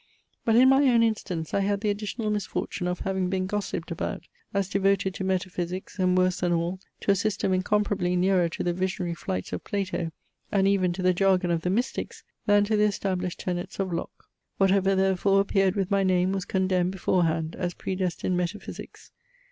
But, 0.45 0.55
in 0.55 0.67
my 0.69 0.81
own 0.89 1.03
instance, 1.03 1.53
I 1.53 1.59
had 1.59 1.81
the 1.81 1.91
additional 1.91 2.31
misfortune 2.31 2.87
of 2.87 3.01
having 3.01 3.29
been 3.29 3.45
gossiped 3.45 3.91
about, 3.91 4.23
as 4.51 4.67
devoted 4.67 5.13
to 5.13 5.23
metaphysics, 5.23 5.99
and 5.99 6.17
worse 6.17 6.39
than 6.39 6.51
all, 6.53 6.79
to 7.01 7.11
a 7.11 7.15
system 7.15 7.53
incomparably 7.53 8.15
nearer 8.15 8.49
to 8.49 8.63
the 8.63 8.73
visionary 8.73 9.13
flights 9.13 9.53
of 9.53 9.63
Plato, 9.63 10.11
and 10.51 10.67
even 10.67 10.91
to 10.93 11.03
the 11.03 11.13
jargon 11.13 11.51
of 11.51 11.61
the 11.61 11.69
Mystics, 11.69 12.23
than 12.47 12.63
to 12.63 12.75
the 12.75 12.85
established 12.85 13.41
tenets 13.41 13.79
of 13.79 13.93
Locke. 13.93 14.25
Whatever 14.57 14.95
therefore 14.95 15.39
appeared 15.39 15.75
with 15.75 15.91
my 15.91 16.01
name 16.01 16.31
was 16.31 16.45
condemned 16.45 16.93
beforehand, 16.93 17.55
as 17.55 17.75
predestined 17.75 18.35
metaphysics. 18.35 19.11